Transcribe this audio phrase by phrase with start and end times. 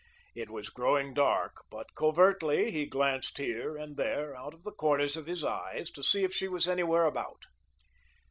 [0.33, 5.15] It was growing dark, but covertly he glanced here and there out of the corners
[5.15, 7.43] of his eyes to see if she was anywhere about.